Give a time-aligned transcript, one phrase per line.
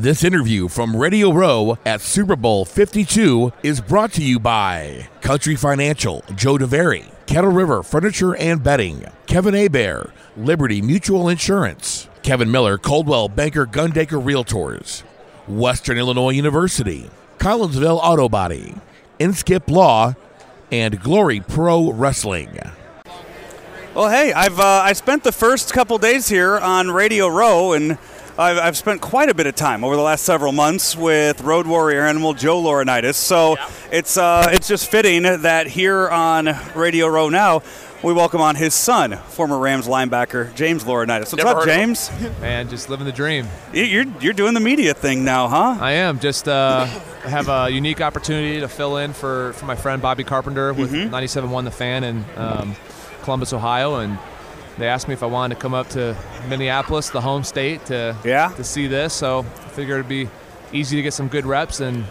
[0.00, 5.56] This interview from Radio Row at Super Bowl 52 is brought to you by Country
[5.56, 12.78] Financial, Joe DeVary, Kettle River Furniture and Bedding, Kevin Abair, Liberty Mutual Insurance, Kevin Miller,
[12.78, 15.02] Coldwell Banker Gundaker Realtors,
[15.46, 18.76] Western Illinois University, Collinsville Auto Body,
[19.18, 20.14] Inskip Law,
[20.72, 22.58] and Glory Pro Wrestling.
[23.94, 27.98] Well, hey, I've uh, I spent the first couple days here on Radio Row, and
[28.38, 31.66] I've, I've spent quite a bit of time over the last several months with Road
[31.66, 33.14] Warrior Animal Joe Laurinaitis.
[33.16, 33.56] So
[33.92, 37.62] it's uh, it's just fitting that here on Radio Row now
[38.02, 41.32] we welcome on his son, former Rams linebacker James Laurinaitis.
[41.32, 41.88] What's Never up, heard of him.
[41.94, 42.10] James?
[42.40, 43.46] Man, just living the dream.
[43.74, 45.76] You- You're you're doing the media thing now, huh?
[45.78, 46.86] I am just uh,
[47.24, 51.14] have a unique opportunity to fill in for, for my friend Bobby Carpenter with Mm-hmm.
[51.14, 52.74] 97.1 The Fan in um,
[53.22, 54.18] Columbus, Ohio, and
[54.80, 56.16] they asked me if I wanted to come up to
[56.48, 58.48] Minneapolis, the home state, to Yeah.
[58.56, 59.12] to see this.
[59.14, 60.28] So I figured it'd be
[60.72, 62.04] easy to get some good reps and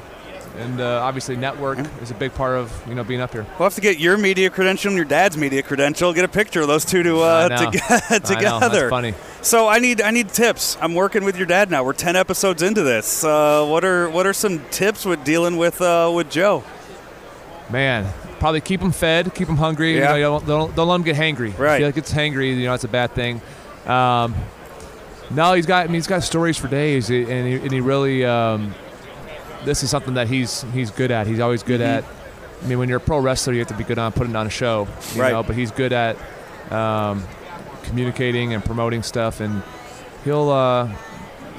[0.58, 3.46] and uh, obviously network is a big part of you know being up here.
[3.58, 6.12] We'll have to get your media credential and your dad's media credential.
[6.12, 7.72] Get a picture of those two to uh, to- know,
[8.20, 8.60] together.
[8.70, 9.14] that's funny.
[9.42, 10.76] So I need I need tips.
[10.82, 11.84] I'm working with your dad now.
[11.84, 13.24] We're ten episodes into this.
[13.24, 16.64] Uh, what are what are some tips with dealing with uh, with Joe?
[17.70, 19.98] Man, probably keep them fed, keep them hungry.
[19.98, 20.16] Yeah.
[20.16, 21.58] You know, don't, don't, don't let them get hangry.
[21.58, 21.82] Right.
[21.82, 23.42] If he gets hangry, you know, it's a bad thing.
[23.86, 24.36] Um,
[25.32, 25.84] no, he's got.
[25.84, 28.26] I mean, he's got stories for days, and he, and he really.
[28.26, 28.74] Um,
[29.66, 31.28] this is something that he's he's good at.
[31.28, 32.04] He's always good at.
[32.64, 34.48] I mean, when you're a pro wrestler, you have to be good on putting on
[34.48, 34.88] a show.
[35.16, 35.32] You Right.
[35.34, 36.18] know, but he's good at
[36.72, 37.24] um,
[37.84, 39.62] communicating and promoting stuff, and
[40.24, 40.50] he'll.
[40.50, 40.90] Uh,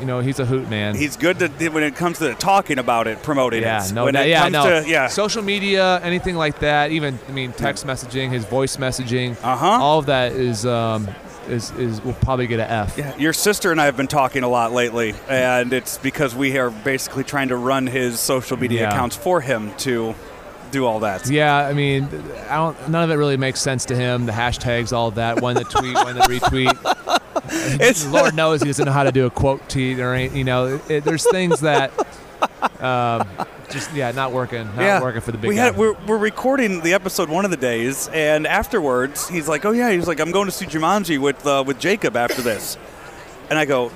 [0.00, 0.94] you know, he's a hoot man.
[0.96, 3.92] He's good to when it comes to talking about it, promoting Yeah, it.
[3.92, 4.82] no, when no, it yeah, comes no.
[4.82, 5.06] to yeah.
[5.08, 9.66] Social media, anything like that, even I mean, text messaging, his voice messaging, Uh-huh.
[9.66, 11.08] all of that is um,
[11.48, 12.96] is is will probably get an F.
[12.98, 16.56] Yeah, your sister and I have been talking a lot lately, and it's because we
[16.58, 18.88] are basically trying to run his social media Yeah.
[18.90, 20.14] accounts for him to
[20.70, 21.28] do all that.
[21.28, 22.08] Yeah, I mean,
[22.48, 22.88] I don't.
[22.88, 24.26] None of it really makes sense to him.
[24.26, 25.41] The hashtags, all of that.
[25.41, 27.19] When the tweet, when the retweet.
[27.52, 30.44] It's Lord knows he doesn't know how to do a quote tweet or any, you
[30.44, 30.66] know.
[30.66, 31.92] It, it- there's things that
[32.80, 33.28] um,
[33.70, 35.00] just yeah, not working, not yeah.
[35.02, 35.64] working for the big we guy.
[35.64, 39.70] had we're, we're recording the episode one of the days, and afterwards he's like, "Oh
[39.72, 42.76] yeah," he's like, "I'm going to see Jumanji with uh, with Jacob after this,"
[43.48, 43.92] and I go,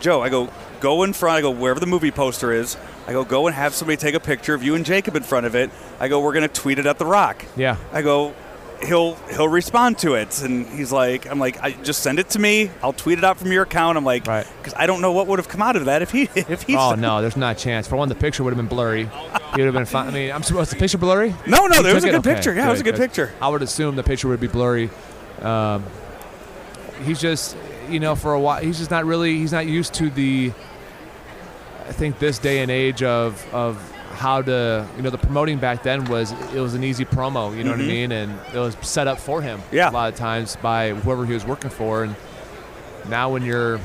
[0.00, 0.48] "Joe," I go,
[0.80, 2.76] "Go in front." I go wherever the movie poster is.
[3.06, 5.46] I go, "Go and have somebody take a picture of you and Jacob in front
[5.46, 5.70] of it."
[6.00, 8.34] I go, "We're gonna tweet it at the Rock." yeah, I go,
[8.82, 12.38] he'll he'll respond to it, and he's like, I'm like, I, just send it to
[12.38, 12.70] me.
[12.82, 13.96] I'll tweet it out from your account.
[13.96, 14.46] I'm like, Right.
[14.58, 16.76] because I don't know what would have come out of that if he if he.
[16.76, 17.86] Oh no, there's not a chance.
[17.86, 19.04] For one, the picture would have been blurry.
[19.04, 20.08] He would have been fine.
[20.08, 21.34] I mean, I'm supposed the picture blurry?
[21.46, 22.34] No, no, He there was a good it?
[22.34, 22.54] picture.
[22.54, 23.32] Yeah, it was a good picture.
[23.40, 24.90] I would assume the picture would be blurry.
[25.40, 25.84] Um,
[27.04, 27.56] he's just,
[27.88, 29.36] you know, for a while, he's just not really.
[29.38, 30.52] He's not used to the.
[31.86, 33.76] I think this day and age of of
[34.14, 37.56] how to, you know, the promoting back then was it was an easy promo.
[37.56, 38.12] You know what I mean?
[38.12, 39.58] And it was set up for him.
[39.60, 39.76] Mm-hmm.
[39.76, 39.90] Yeah.
[39.90, 42.14] A lot of times by whoever he was working for, and
[43.08, 43.78] now when you're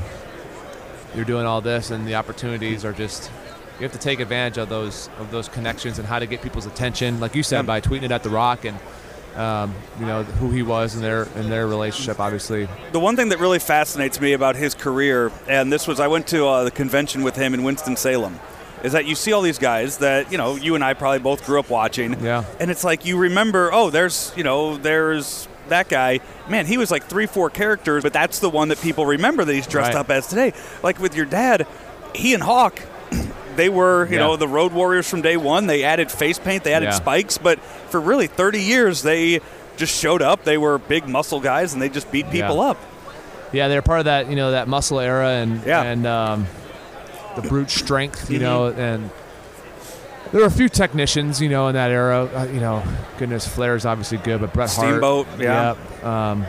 [1.14, 3.30] you're doing all this and the opportunities are just
[3.78, 6.66] you have to take advantage of those of those connections and how to get people's
[6.66, 7.62] attention like you said Yeah.
[7.62, 8.78] by tweeting it at the rock and
[9.36, 13.30] um, you know who he was in their in their relationship obviously The one thing
[13.30, 16.70] that really fascinates me about his career, and this was I went to uh, the
[16.70, 18.38] convention with him in Winston Salem,
[18.82, 21.44] is that you see all these guys that you know you and I probably both
[21.44, 22.22] grew up watching.
[22.24, 22.44] Yeah.
[22.58, 26.20] And it's like you remember, oh, there's you know there's that guy.
[26.48, 29.52] Man, he was like three, four characters, but that's the one that people remember that
[29.54, 30.00] he's dressed Right.
[30.00, 30.52] up as today.
[30.82, 31.66] Like with your dad,
[32.14, 32.80] he and Hawk.
[33.56, 34.20] They were, you Yeah.
[34.20, 35.66] know, the Road Warriors from day one.
[35.66, 36.94] They added face paint, they added Yeah.
[36.94, 37.58] spikes, but
[37.90, 39.40] for really 30 years, they
[39.76, 40.44] just showed up.
[40.44, 42.70] They were big muscle guys, and they just beat people Yeah.
[42.70, 42.76] up.
[43.52, 45.82] yeah they're part of that you know that muscle era and Yeah.
[45.82, 46.46] and um,
[47.40, 49.10] the brute strength you know and
[50.32, 52.82] there were a few technicians you know in that era uh, you know
[53.18, 55.74] goodness Flair's obviously good but Bret Hart Steamboat, yeah.
[56.02, 56.46] Um,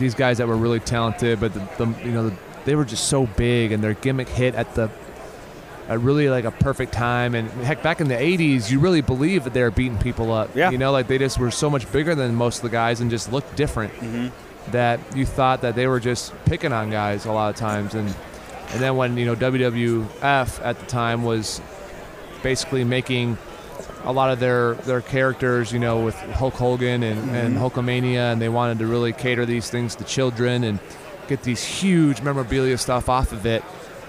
[0.00, 3.06] these guys that were really talented, but the, the you know the, they were just
[3.06, 4.90] so big, and their gimmick hit at the
[5.88, 7.36] at really like a perfect time.
[7.36, 10.56] And heck, back in the '80s, you really believed that they were beating people up.
[10.56, 10.70] Yeah.
[10.70, 13.10] You know, like they just were so much bigger than most of the guys and
[13.10, 13.92] just looked different.
[13.94, 14.28] Mm-hmm.
[14.72, 18.14] That you thought that they were just picking on guys a lot of times, and
[18.72, 21.60] and then when you know WWF at the time was
[22.42, 23.36] basically making
[24.04, 28.40] a lot of their their characters, you know, with Hulk Hogan and, and Hulkamania, and
[28.40, 30.78] they wanted to really cater these things to children and
[31.28, 33.62] get these huge memorabilia stuff off of it.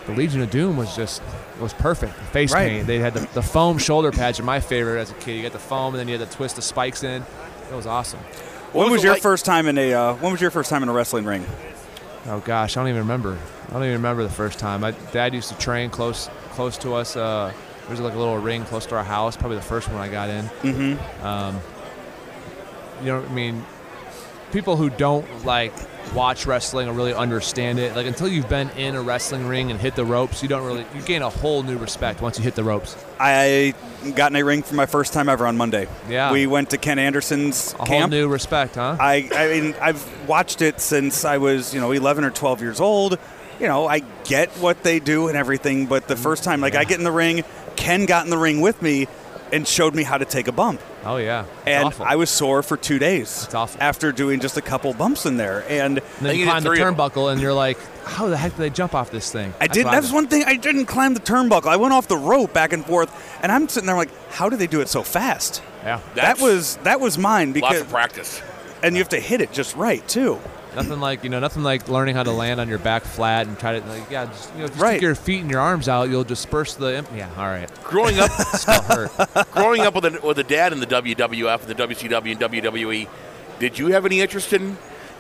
[0.08, 1.22] The Legion of Doom was just
[1.58, 2.16] it was perfect.
[2.16, 2.70] The face Right.
[2.70, 2.88] paint.
[2.88, 5.34] They had the, the foam shoulder pads are my favorite as a kid.
[5.36, 7.22] You got the foam, and then you had to twist the spikes in.
[7.72, 8.20] It was awesome.
[8.72, 10.82] When was was your like- first time in a uh, When was your first time
[10.84, 11.46] in a wrestling ring?
[12.28, 13.38] Oh gosh, I don't even remember.
[13.70, 14.82] I don't even remember the first time.
[14.82, 17.16] My dad used to train close close to us.
[17.16, 17.52] Uh,
[17.88, 19.36] there's like a little ring close to our house.
[19.36, 20.46] Probably the first one I got in.
[20.46, 21.26] Mm-hmm.
[21.26, 21.60] Um,
[23.00, 23.66] you know, I mean,
[24.52, 25.74] people who don't like
[26.14, 29.80] watch wrestling or really understand it, like until you've been in a wrestling ring and
[29.80, 32.56] hit the ropes, you don't really you gain a whole new respect once you hit
[32.56, 32.96] the ropes.
[33.20, 33.74] I
[34.16, 35.88] got in a ring for my first time ever on Monday.
[36.10, 36.32] Yeah.
[36.32, 38.12] We went to Ken Anderson's A whole camp.
[38.12, 38.98] new respect, huh?
[39.00, 42.82] I, I mean, I've watched it since I was, you know, 11 or 12 years
[42.82, 43.18] old.
[43.60, 46.84] You know, I get what they do and everything, but the first time, like, I
[46.84, 47.44] get in the ring,
[47.76, 49.08] Ken got in the ring with me
[49.54, 50.80] and showed me how to take a bump.
[51.06, 52.06] oh yeah, It's and awful.
[52.06, 53.82] I was sore for two days It's awful.
[53.82, 55.64] after doing just a couple bumps in there.
[55.70, 56.96] And And then you you did climb the three of 'em.
[56.96, 59.74] turnbuckle, and you're like, "How the heck did they jump off this thing?" I That's
[59.74, 59.86] didn't.
[59.88, 60.44] what I That's one thing.
[60.46, 61.68] I didn't climb the turnbuckle.
[61.68, 63.12] I went off the rope back and forth,
[63.44, 65.62] and I'm sitting there like, how do they do it so fast?
[65.84, 68.42] Yeah, that was that was mine because Lots of practice.
[68.84, 70.40] and you have to hit it just right too.
[70.76, 73.58] Nothing like you know, nothing like learning how to land on your back flat and
[73.60, 74.92] try to like, yeah, just you know, if you Right.
[74.94, 76.98] stick your feet and your arms out, you'll disperse the.
[76.98, 78.32] Imp- yeah, all right, Growing up,
[79.52, 83.08] growing up with a, with a dad in the WWF and the WCW and WWE,
[83.60, 84.78] did you have any interest in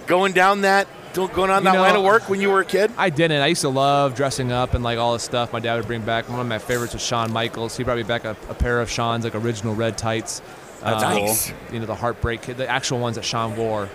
[0.07, 2.65] going down that, going on You that know- line of work when you were a
[2.65, 2.91] kid?
[2.97, 3.41] I didn't.
[3.41, 5.53] I used to love dressing up and like all this stuff.
[5.53, 6.29] My dad would bring back.
[6.29, 7.77] One of my favorites was Shawn Michaels.
[7.77, 10.41] He brought me back a, a pair of Shawn's like original red tights.
[10.81, 11.53] That's Um, Nice.
[11.71, 13.87] You know the Heartbreak Kid, the actual ones that Shawn wore.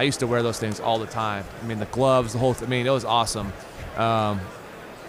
[0.00, 1.44] I used to wear those things all the time.
[1.62, 2.54] I mean the gloves, the whole.
[2.54, 3.52] Th- I mean it was awesome.
[3.96, 4.40] Um,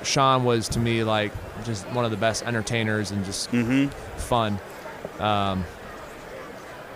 [0.03, 1.31] Shawn was to me like
[1.63, 3.87] just one of the best entertainers and just Mm-hmm.
[4.19, 4.59] fun.
[5.19, 5.63] Um,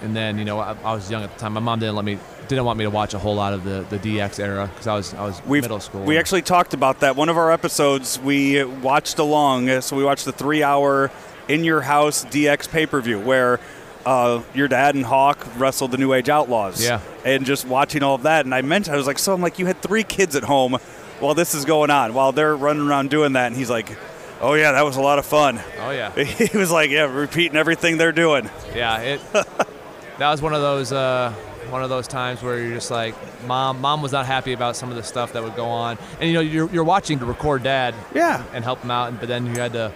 [0.02, 1.54] and then you know I, I was young at the time.
[1.54, 2.20] My mom didn't let me
[2.50, 4.94] didn't want me to watch a whole lot of the, the DX era because I
[4.96, 6.04] was I was We've, middle school.
[6.04, 7.16] We actually talked about that.
[7.16, 9.70] One of our episodes, we watched along.
[9.70, 11.12] uh, So we watched the three-hour
[11.48, 13.60] in your house DX pay-per-view where
[14.06, 16.84] uh, your dad and Hawk wrestled the New Age Outlaws.
[16.84, 17.00] Yeah.
[17.26, 19.58] And just watching all of that, and I mentioned, I was like, so I'm like,
[19.60, 20.74] you had three kids at home
[21.20, 23.96] while this is going on, while they're running around doing that, and he's like.
[24.42, 25.62] Oh yeah, that was a lot of fun.
[25.80, 28.50] Oh yeah, He was like, yeah, repeating everything they're doing.
[28.76, 29.00] yeah.
[29.00, 31.32] It that was one of those uh,
[31.70, 33.16] one of those times where you're just like,
[33.48, 36.28] mom, mom was not happy about some of the stuff that would go on, and
[36.30, 38.44] you know you're, you're watching to record dad Yeah.
[38.54, 39.94] and help him out, and but then you had to.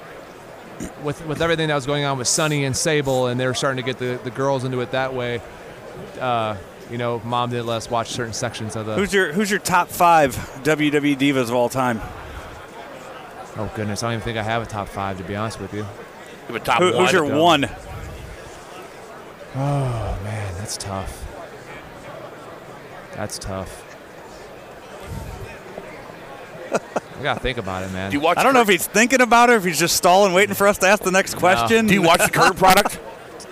[1.04, 3.84] With, with everything that was going on with Sunny and Sable, and they were starting
[3.84, 5.42] to get the, the girls into it that way,
[6.22, 6.56] uh,
[6.90, 8.96] you know, mom didn't let us watch certain sections of the.
[8.96, 12.00] Who's your Who's your top five WWE divas of all time?
[13.58, 15.74] oh goodness, I don't even think I have a top five to be honest with
[15.74, 15.80] you.
[15.80, 15.86] You
[16.48, 17.04] have a top Who, one.
[17.04, 17.40] who's your don't.
[17.40, 17.66] one?
[19.56, 21.26] Oh man, that's tough.
[23.16, 23.86] That's tough.
[27.20, 28.12] I gotta think about it, man.
[28.12, 28.38] Do you watch?
[28.38, 30.68] I don't know if he's thinking about it, or if he's just stalling, waiting for
[30.68, 31.88] us to ask the next question.
[31.88, 33.00] Do you watch the current product?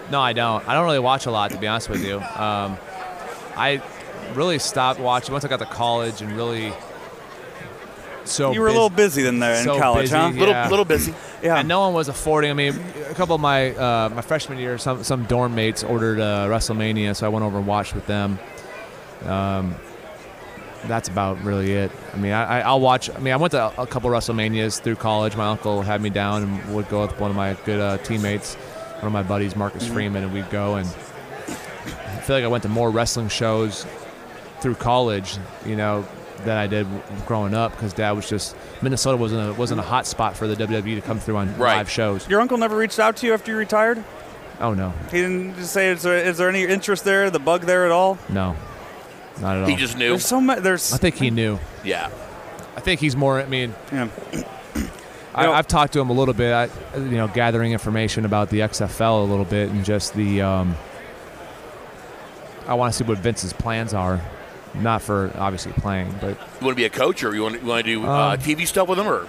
[0.09, 0.65] No, I don't.
[0.65, 2.15] I don't really watch a lot, to be honest with you.
[2.19, 2.77] Um,
[3.57, 3.81] I
[4.35, 6.71] really stopped watching once I got to college and really
[8.27, 10.31] so You were a little busy then there in so college, busy, huh?
[10.33, 10.39] yeah.
[10.39, 11.13] Little, little busy.
[11.41, 11.57] Yeah.
[11.57, 12.51] And no one was affording.
[12.51, 12.79] I mean,
[13.09, 17.15] a couple of my uh, my freshman year, some some dorm mates ordered uh, WrestleMania,
[17.15, 18.39] so I went over and watched with them.
[19.25, 19.75] Um,
[20.87, 21.91] that's about really it.
[22.13, 23.09] I mean, I, I'll watch.
[23.09, 25.35] I mean, I went to a couple WrestleManias through college.
[25.35, 28.55] My uncle had me down and would go with one of my good uh, teammates,
[28.55, 29.93] one of my buddies, Marcus Mm-hmm.
[29.93, 30.75] Freeman, and we'd go.
[30.75, 33.85] And I feel like I went to more wrestling shows
[34.61, 36.05] through college, you know,
[36.43, 36.87] than I did
[37.25, 40.55] growing up because Dad was just Minnesota wasn't a, wasn't a hot spot for the
[40.55, 41.77] WWE to come through on Right.
[41.77, 42.27] live shows.
[42.29, 44.03] Your uncle never reached out to you after you retired?
[44.59, 47.61] Oh no, He didn't just say, is there, is there any interest there, the bug
[47.61, 48.17] there at all?
[48.29, 48.55] no,
[49.41, 49.69] not at all.
[49.69, 50.09] He just knew.
[50.09, 50.59] There's so much.
[50.59, 50.93] There's.
[50.93, 51.59] I think he knew.
[51.83, 52.09] Yeah.
[52.75, 53.39] I think he's more.
[53.41, 54.09] I mean, Yeah.
[55.33, 56.51] I, know- I've talked to him a little bit.
[56.53, 56.65] I,
[56.95, 60.41] you know, gathering information about the XFL a little bit and just the.
[60.41, 60.75] Um,
[62.67, 64.21] I want to see what Vince's plans are,
[64.75, 67.67] not for obviously playing, but You want to be a coach, or you want you
[67.67, 69.27] want to do uh, Um, TV stuff with him, or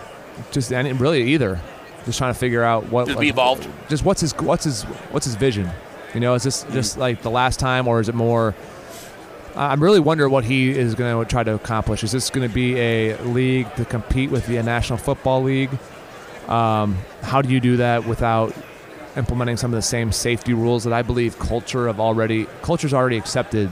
[0.51, 1.61] just and really either.
[2.05, 3.07] Just trying to figure out what.
[3.07, 3.69] Just be involved.
[3.89, 5.71] Just what's his what's his what's his vision?
[6.15, 6.73] You know, is this Mm-hmm.
[6.73, 8.55] just like the last time, or is it more?
[9.59, 12.03] I- I'm really wondering what he is going to try to accomplish.
[12.05, 15.71] Is this going to be a league to compete with the National Football League?
[16.49, 18.55] Um, how do you do that without
[19.17, 23.17] implementing some of the same safety rules that I believe culture of already culture's already
[23.19, 23.69] accepted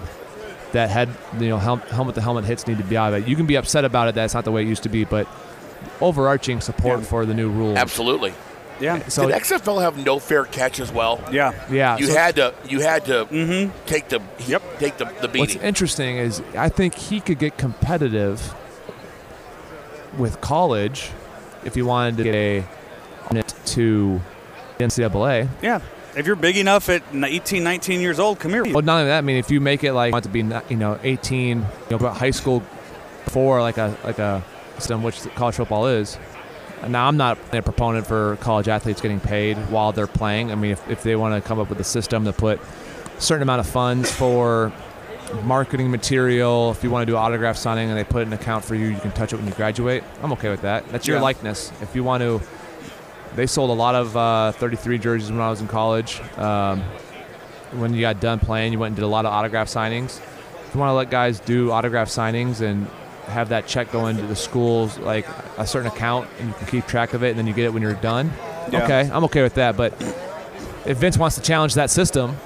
[0.72, 3.28] that head you know hel- helmet to helmet hits need to be out of it.
[3.28, 5.04] You can be upset about it that it's not the way it used to be,
[5.04, 5.26] but
[6.00, 7.06] overarching support Yeah.
[7.06, 7.78] for the new rule.
[7.78, 8.34] absolutely.
[8.80, 9.08] Yeah.
[9.08, 11.22] So Did XFL have no fair catch as well?
[11.32, 11.52] Yeah.
[11.70, 12.54] yeah, You so had to.
[12.68, 13.86] You had to Mm-hmm.
[13.86, 14.20] take the.
[14.46, 14.62] Yep.
[14.78, 18.54] Take the the what's interesting is I think he could get competitive
[20.18, 21.10] with college
[21.64, 22.64] if he wanted to get a
[23.34, 24.20] it to
[24.78, 25.48] NCAA.
[25.62, 25.80] Yeah.
[26.16, 28.64] If you're big enough at 18, 19 years old, come here.
[28.64, 30.40] Well, not only that, I mean, if you make it like want to be,
[30.70, 32.60] you know, 18, you know, about high school
[33.26, 34.42] for like a like a
[34.76, 36.18] system which college football is.
[36.86, 40.52] Now I'm not a proponent for college athletes getting paid while they're playing.
[40.52, 43.20] I mean, if, if they want to come up with a system to put a
[43.20, 44.72] certain amount of funds for
[45.42, 48.74] marketing material, if you want to do autograph signing and they put an account for
[48.74, 50.04] you, you can touch it when you graduate.
[50.22, 50.86] I'm okay with that.
[50.90, 51.22] That's your Yeah.
[51.22, 51.72] likeness.
[51.80, 52.40] If you want to,
[53.34, 56.20] they sold a lot of uh, 33 jerseys when I was in college.
[56.38, 56.82] Um,
[57.72, 60.20] when you got done playing, you went and did a lot of autograph signings.
[60.66, 62.86] If you want to let guys do autograph signings and
[63.26, 65.26] have that check go into the schools, like
[65.58, 67.72] a certain account, and you can keep track of it, and then you get it
[67.72, 68.32] when you're done.
[68.70, 68.84] Yeah.
[68.84, 69.76] Okay, I'm okay with that.
[69.76, 69.92] But
[70.86, 72.36] if Vince wants to challenge that system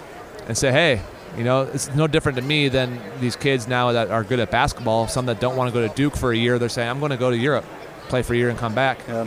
[0.47, 1.01] and say, hey,
[1.37, 4.51] you know, it's no different to me than these kids now that are good at
[4.51, 5.07] basketball.
[5.09, 7.11] Some that don't want to go to Duke for a year, they're saying, I'm going
[7.13, 7.65] to go to Europe,
[8.09, 8.99] play for a year, and come back.
[9.07, 9.27] Yeah.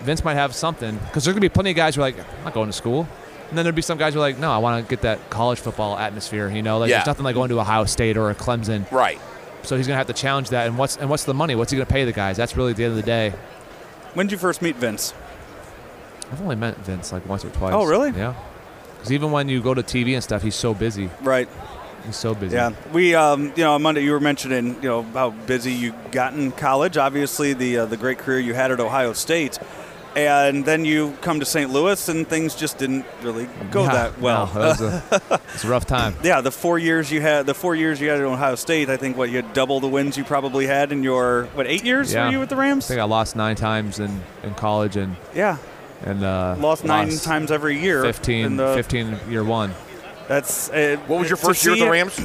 [0.00, 2.18] Vince might have something because there's going to be plenty of guys who are like,
[2.18, 3.08] I'm not going to school.
[3.48, 5.30] And then there'd be some guys who are like, no, I want to get that
[5.30, 6.48] college football atmosphere.
[6.50, 6.98] You know, like Yeah.
[6.98, 8.90] there's nothing like going to Ohio State or a Clemson.
[8.92, 9.20] Right.
[9.64, 10.66] So he's going to have to challenge that.
[10.66, 11.54] And what's and what's the money?
[11.54, 12.36] What's he going to pay the guys?
[12.36, 13.32] That's really the end of the day.
[14.14, 15.12] When did you first meet Vince?
[16.30, 17.74] I've only met Vince like once or twice.
[17.74, 18.10] Oh, really?
[18.10, 18.34] Yeah.
[18.96, 21.10] Because even when you go to TV and stuff, he's so busy.
[21.20, 21.48] Right.
[22.06, 22.54] He's so busy.
[22.54, 26.34] Yeah, we, um, you know, Monday you were mentioning, you know, how busy you got
[26.34, 26.96] in college.
[26.96, 29.58] Obviously, the uh, the great career you had at Ohio State,
[30.16, 31.70] and then you come to St.
[31.70, 34.50] Louis, and things just didn't really go Yeah, that well.
[34.54, 36.14] No, that was a, it's a rough time.
[36.22, 38.96] yeah, the four years you had, the four years you had at Ohio State, I
[38.96, 42.12] think what you had double the wins you probably had in your what eight years
[42.12, 42.26] Yeah.
[42.26, 42.86] were you with the Rams?
[42.86, 45.56] I think I lost nine times in, in college and Yeah,
[46.04, 48.02] and uh, lost nine times every year.
[48.02, 49.72] 15, in the, 15 year one.
[50.28, 52.18] That's uh, What was your first year with the Rams?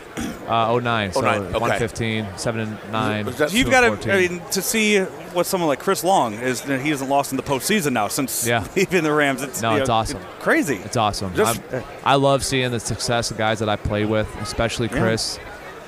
[0.47, 1.11] Uh, 09.
[1.13, 1.51] So 09, okay.
[1.51, 3.25] 115, 7 and 9.
[3.25, 6.61] Was You've got to, I mean, to see what someone like Chris Long is.
[6.61, 8.65] He hasn't lost in the postseason now since Yeah.
[8.75, 9.43] leaving the Rams.
[9.43, 10.21] It's, No, it's know, awesome.
[10.39, 10.77] crazy.
[10.77, 11.35] It's awesome.
[11.35, 14.99] Just- I'm- love seeing the success of guys that I play with, especially Yeah.
[14.99, 15.39] Chris,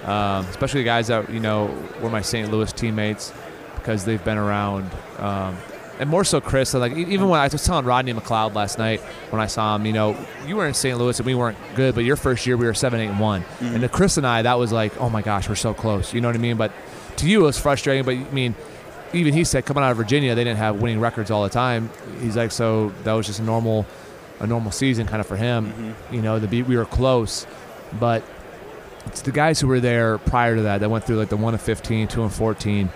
[0.05, 2.51] um, especially the guys that you know were my St.
[2.51, 3.33] Louis teammates
[3.75, 4.89] because they've been around.
[5.17, 5.57] Um,
[6.01, 6.73] and more so, Chris.
[6.73, 9.93] Like even when I was telling Rodney McLeod last night when I saw him, you
[9.93, 10.17] know,
[10.47, 10.97] you were in St.
[10.97, 13.41] Louis and we weren't good, but your first year we were seven, eight, and one.
[13.43, 13.65] Mm-hmm.
[13.67, 16.11] And to Chris and I, that was like, oh my gosh, we're so close.
[16.11, 16.57] You know what I mean?
[16.57, 16.71] But
[17.17, 18.03] to you, it was frustrating.
[18.03, 18.55] But I mean,
[19.13, 21.91] even he said coming out of Virginia, they didn't have winning records all the time.
[22.19, 23.85] He's like, so that was just a normal,
[24.39, 25.67] a normal season kind of for him.
[25.67, 26.15] Mm-hmm.
[26.15, 27.45] You know, the we were close,
[27.99, 28.23] but
[29.05, 31.53] it's the guys who were there prior to that that went through like the one
[31.53, 32.89] of 15, two and 14.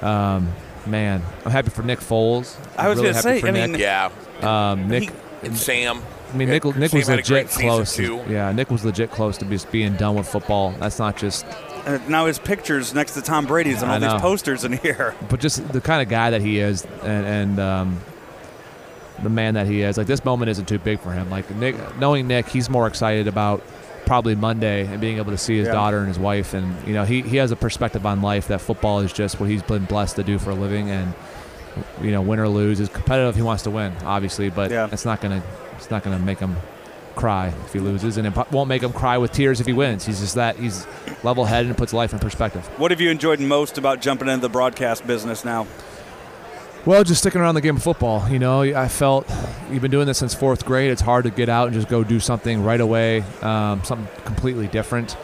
[0.00, 0.52] Um,
[0.86, 2.56] man, I'm happy for Nick Foles.
[2.76, 3.70] I was really gonna happy say, for I Nick.
[3.72, 4.10] mean, Yeah.
[4.42, 5.02] um, Nick.
[5.04, 5.10] he-
[5.42, 6.00] And Sam.
[6.32, 7.94] I mean, Nick, Nick Sam was had a great legit close.
[7.94, 8.20] too.
[8.28, 10.74] Yeah, Nick was legit close to just being done with football.
[10.80, 11.46] That's not just
[11.86, 15.14] uh, now his pictures next to Tom Brady's and I all these posters in here.
[15.28, 18.00] but just the kind of guy that he is and, and um,
[19.22, 19.96] the man that he is.
[19.96, 21.30] Like this moment isn't too big for him.
[21.30, 23.62] Like Nick, knowing Nick, he's more excited about
[24.06, 25.74] probably Monday and being able to see his Yeah.
[25.74, 28.60] daughter and his wife, and you know he he has a perspective on life that
[28.60, 31.12] football is just what he's been blessed to do for a living, and
[32.00, 33.34] you know win or lose is competitive.
[33.36, 34.88] He wants to win, obviously, but Yeah.
[34.90, 35.42] it's not gonna
[35.76, 36.56] it's not gonna make him
[37.16, 40.04] cry if he loses, and it won't make him cry with tears if he wins.
[40.06, 40.86] He's just that he's
[41.22, 42.66] level headed and puts life in perspective.
[42.76, 45.66] What have you enjoyed most about jumping into the broadcast business now?
[46.86, 48.28] Well, just sticking around the game of football.
[48.28, 49.28] You know, I felt
[49.72, 50.92] you've been doing this since fourth grade.
[50.92, 54.68] It's hard to get out and just go do something right away, um, something completely
[54.68, 55.16] different.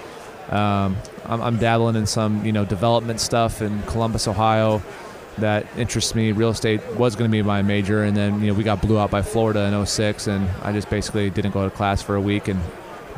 [0.50, 4.82] Um, I'm, I'm dabbling in some, you know, development stuff in Columbus, Ohio,
[5.38, 6.32] that interests me.
[6.32, 8.98] Real estate was going to be my major, and then you know we got blew
[8.98, 12.20] out by Florida in 06, and I just basically didn't go to class for a
[12.20, 12.60] week, and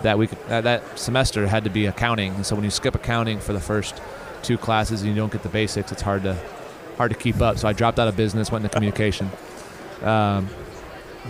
[0.02, 2.34] that week that, that semester had to be accounting.
[2.34, 4.02] And so when you skip accounting for the first
[4.42, 6.38] two classes and you don't get the basics, it's hard to
[6.96, 7.58] hard to keep up.
[7.58, 9.30] So I dropped out of business, went into communication.
[10.02, 10.48] Um,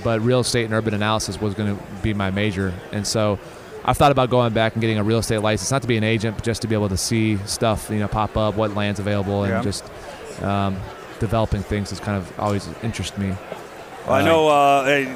[0.03, 3.39] but real estate and urban analysis was going to be my major, and so
[3.85, 6.03] I've thought about going back and getting a real estate license, not to be an
[6.03, 8.99] agent, but just to be able to see stuff, you know, pop up, what land's
[8.99, 9.63] available, and Yeah.
[9.63, 9.85] just
[10.43, 10.77] um,
[11.21, 13.35] developing things has kind of always interested me.
[14.07, 15.15] Well, I Uh, know uh, hey,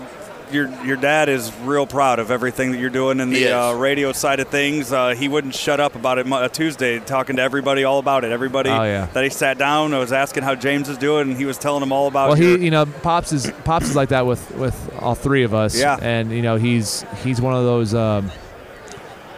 [0.53, 4.13] your your dad is real proud of everything that you're doing in the uh, radio
[4.13, 4.93] side of things.
[4.93, 8.25] Uh, he wouldn't shut up about it Mo- uh, Tuesday, talking to everybody all about
[8.25, 8.33] it.
[8.33, 9.07] Everybody Oh, yeah.
[9.13, 11.83] that he sat down, I was asking how James is doing, and he was telling
[11.83, 12.29] him all about.
[12.31, 15.43] Well, your- he, you know, pops is pops is like that with with all three
[15.45, 15.79] of us.
[15.79, 15.97] Yeah.
[16.01, 18.31] and you know, he's he's one of those um,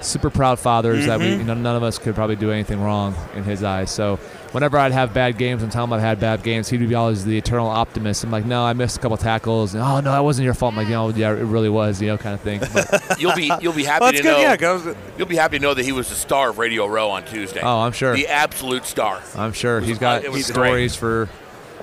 [0.00, 1.38] super proud fathers that we, Mhm.
[1.38, 3.90] you know, none of us could probably do anything wrong in his eyes.
[3.90, 4.18] So
[4.52, 7.24] whenever I'd have bad games and tell him I've had bad games, he'd be always
[7.24, 8.24] the eternal optimist.
[8.24, 9.74] I'm like, no, I missed a couple tackles.
[9.74, 10.72] And, oh no, that wasn't your fault.
[10.72, 12.60] I'm like, no, yeah, it really was, you know, kind of thing.
[12.72, 14.24] But, You'll be you'll be happy well, to good.
[14.24, 14.38] know.
[14.40, 17.10] Yeah, 'cause- You'll be happy to know that he was the star of Radio Row
[17.10, 17.60] on Tuesday.
[17.62, 18.14] oh, I'm sure.
[18.14, 19.20] The absolute star.
[19.36, 21.28] I'm sure was- he's got it was stories for.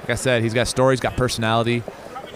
[0.02, 1.84] Like I said, he's got stories, got personality,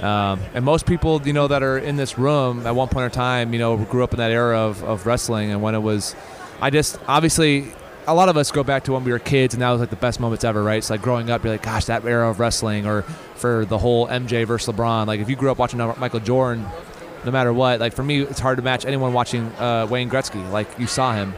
[0.02, 3.12] um, and most people, you know, that are in this room at one point in
[3.12, 6.14] time, you know, grew up in that era of, of wrestling, and when it was,
[6.60, 7.72] I just obviously
[8.08, 9.90] a lot of us go back to when we were kids, and that was like
[9.90, 10.78] the best moments ever, right?
[10.78, 13.04] It's like growing up, you're like, gosh, that era of wrestling, or
[13.36, 15.08] for the whole MJ versus LeBron.
[15.08, 16.66] Like if you grew up watching Michael Jordan,
[17.26, 20.50] no matter what, like for me, it's hard to match anyone watching uh, Wayne Gretzky.
[20.52, 21.34] Like you saw him.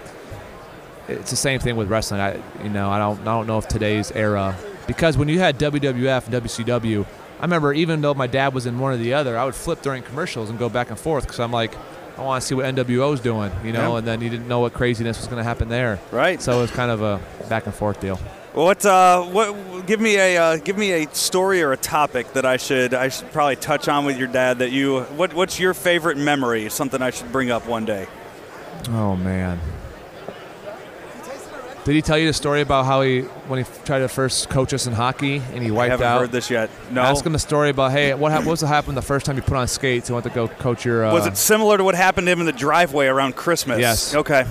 [1.09, 2.21] It's the same thing with wrestling.
[2.21, 4.55] I, you know, I don't, I don't know if today's era,
[4.87, 7.05] because when you had WWF and WCW,
[7.39, 9.81] I remember even though my dad was in one or the other, I would flip
[9.81, 11.73] during commercials and go back and forth because I'm like,
[12.17, 13.97] I want to see what NWO's doing, you know, Yeah.
[13.97, 15.99] and then you didn't know what craziness was going to happen there.
[16.11, 16.41] Right.
[16.41, 18.17] So it was kind of a back and forth deal.
[18.53, 18.85] What?
[18.85, 19.87] Uh, what?
[19.87, 23.09] Give me a uh, give me a story or a topic that I should I
[23.09, 24.59] should probably touch on with your dad.
[24.59, 25.33] That you what?
[25.33, 26.69] What's your favorite memory?
[26.69, 28.05] Something I should bring up one day.
[28.89, 29.59] Oh man.
[31.85, 34.73] Did he tell you the story about how he, when he tried to first coach
[34.73, 36.01] us in hockey and he wiped out?
[36.01, 36.19] I haven't out?
[36.21, 36.69] heard this yet.
[36.91, 37.01] No.
[37.01, 39.35] Ask him the story about, hey, what, hap- what was what happened the first time
[39.35, 41.05] you put on skates and went to go coach your?
[41.05, 43.79] Uh, Was it similar to what happened to him in the driveway around Christmas?
[43.79, 44.15] Yes.
[44.15, 44.45] Okay.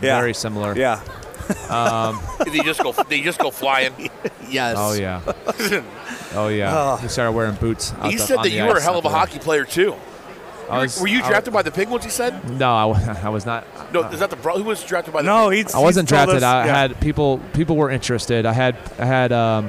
[0.00, 0.18] Yeah.
[0.18, 0.74] very similar?
[0.74, 1.00] Yeah.
[2.44, 2.92] Did he just go?
[2.92, 3.92] Did he just go flying?
[4.48, 4.76] Yes.
[4.78, 5.20] Oh yeah.
[6.34, 6.98] oh yeah.
[7.00, 7.92] He started wearing boots.
[8.04, 9.94] he the- said that you were a hell of a hockey player too.
[10.72, 12.04] I was- Were you I- drafted by the Penguins?
[12.04, 12.48] You said.
[12.58, 13.66] No, I, I was not.
[13.92, 14.56] No, is that the bro?
[14.58, 15.26] Who was drafted by the?
[15.26, 15.74] No, he's.
[15.74, 16.36] I wasn't he's drafted.
[16.38, 16.76] us- I yeah.
[16.76, 17.38] had people.
[17.52, 18.46] People were interested.
[18.46, 18.76] I had.
[18.98, 19.66] I had um,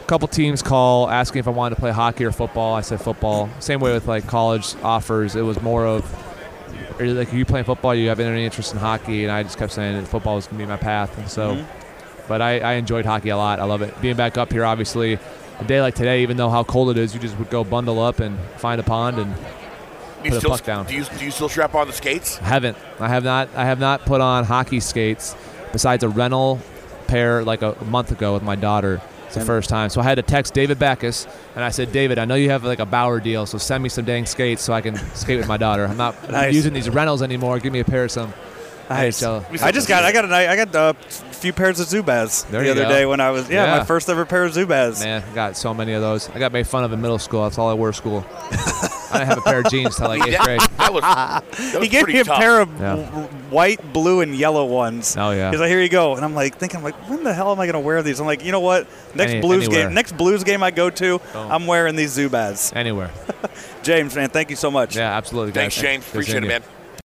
[0.00, 2.74] a couple teams call asking if I wanted to play hockey or football.
[2.74, 3.48] I said football.
[3.60, 5.36] Same way with like college offers.
[5.36, 6.04] It was more of,
[6.98, 7.94] are you, like, are you playing football?
[7.94, 9.22] You have any interest in hockey?
[9.24, 11.16] And I just kept saying that football was gonna be my path.
[11.18, 12.28] And so, Mm-hmm.
[12.28, 13.58] but I, I enjoyed hockey a lot.
[13.60, 13.98] I love it.
[14.02, 15.18] Being back up here, obviously,
[15.60, 18.00] a day like today, even though how cold it is, you just would go bundle
[18.02, 19.40] up and find a pond and Do
[20.24, 20.86] you put a puck down.
[20.86, 22.40] Do you, do you still strap on the skates?
[22.40, 22.76] I haven't.
[23.00, 23.48] I have not.
[23.54, 25.34] I have not put on hockey skates
[25.72, 26.60] besides a rental
[27.06, 29.00] pair like a, month ago with my daughter.
[29.26, 29.88] It's the first time.
[29.88, 32.64] So I had to text David Backes and I said, David, I know you have
[32.64, 35.48] like a Bauer deal, so send me some dang skates so I can skate with
[35.48, 35.86] my daughter.
[35.86, 36.54] I'm not Nice.
[36.54, 37.58] using these rentals anymore.
[37.58, 38.34] Give me a pair of some.
[38.90, 39.22] Nice.
[39.22, 39.62] NHL.
[39.62, 40.04] I just got.
[40.04, 40.30] I got.
[40.30, 40.94] a I got a
[41.32, 42.88] few pairs of Zubaz There the other go.
[42.90, 43.48] day when I was.
[43.48, 43.78] Yeah, Yeah.
[43.78, 45.02] my first ever pair of Zubaz.
[45.02, 46.28] Man, I got so many of those.
[46.30, 47.44] I got made fun of in middle school.
[47.44, 48.26] That's all I wore to school.
[49.12, 50.60] I didn't have a pair of jeans till like eighth Yeah, grade.
[50.78, 51.02] That was.
[51.02, 52.38] That was He gave me a tough.
[52.38, 52.96] pair of Yeah.
[52.96, 55.16] w- white, blue, and yellow ones.
[55.18, 55.50] Oh, yeah.
[55.50, 57.60] He's like, here you go, and I'm like thinking, I'm like, when the hell am
[57.60, 58.18] I going to wear these?
[58.20, 58.86] I'm like, you know what?
[59.14, 59.86] Next Any- Blues anywhere.
[59.88, 61.52] game, next Blues game I go to, Boom.
[61.52, 62.74] I'm wearing these Zubaz.
[62.74, 63.10] Anywhere.
[63.82, 64.96] James, man, thank you so much.
[64.96, 65.52] Yeah, absolutely.
[65.52, 65.82] Thanks, guys.
[65.84, 66.00] Shane.
[66.00, 66.60] Good Appreciate seeing it, you.
[66.60, 66.62] man.